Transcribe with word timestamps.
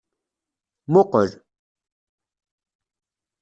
Muqel. 0.91 1.29